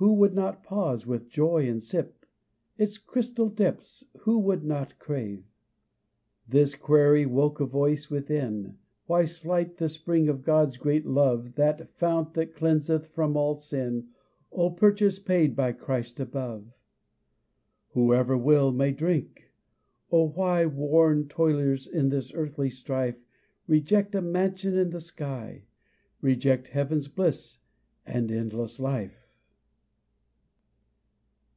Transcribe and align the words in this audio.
Who 0.00 0.14
would 0.14 0.32
not 0.32 0.62
pause 0.62 1.08
with 1.08 1.28
joy 1.28 1.68
and 1.68 1.82
sip? 1.82 2.24
Its 2.76 2.98
crystal 2.98 3.48
depths 3.48 4.04
who 4.20 4.38
would 4.38 4.62
not 4.62 4.96
crave? 5.00 5.42
This 6.46 6.76
query 6.76 7.26
woke 7.26 7.58
a 7.58 7.66
voice 7.66 8.08
within 8.08 8.78
Why 9.06 9.24
slight 9.24 9.78
the 9.78 9.88
spring 9.88 10.28
of 10.28 10.44
God's 10.44 10.76
great 10.76 11.04
love, 11.04 11.56
That 11.56 11.92
fount 11.96 12.34
that 12.34 12.54
cleanseth 12.54 13.08
from 13.08 13.36
all 13.36 13.56
sin, 13.58 14.10
Our 14.56 14.70
purchase 14.70 15.18
paid 15.18 15.56
by 15.56 15.72
Christ 15.72 16.20
above? 16.20 16.72
Whoever 17.88 18.38
will 18.38 18.70
may 18.70 18.92
drink! 18.92 19.50
Oh, 20.12 20.28
why, 20.28 20.64
Worn 20.64 21.26
toilers 21.26 21.88
in 21.88 22.10
this 22.10 22.32
earthly 22.34 22.70
strife, 22.70 23.18
Reject 23.66 24.14
a 24.14 24.22
mansion 24.22 24.76
in 24.78 24.90
the 24.90 25.00
sky, 25.00 25.64
Reject 26.20 26.68
heaven's 26.68 27.08
bliss 27.08 27.58
and 28.06 28.30
endless 28.30 28.78
life? 28.78 29.24